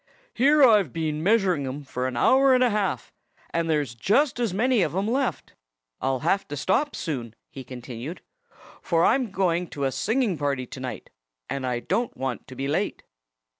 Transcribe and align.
"Here 0.33 0.63
I've 0.63 0.91
been 0.91 1.21
measuring 1.21 1.67
'em 1.67 1.83
for 1.83 2.07
an 2.07 2.17
hour 2.17 2.55
and 2.55 2.63
a 2.63 2.71
half; 2.71 3.13
and 3.51 3.69
there's 3.69 3.93
just 3.93 4.39
as 4.39 4.51
many 4.51 4.81
of 4.81 4.95
'em 4.95 5.07
left.... 5.07 5.53
I'll 6.01 6.21
have 6.21 6.47
to 6.47 6.57
stop 6.57 6.95
soon," 6.95 7.35
he 7.51 7.63
continued, 7.63 8.21
"for 8.81 9.05
I'm 9.05 9.29
going 9.29 9.67
to 9.67 9.83
a 9.83 9.91
singing 9.91 10.39
party 10.39 10.65
to 10.65 10.79
night. 10.79 11.11
And 11.51 11.67
I 11.67 11.81
don't 11.81 12.17
want 12.17 12.47
to 12.47 12.55
be 12.55 12.67
late." 12.67 13.03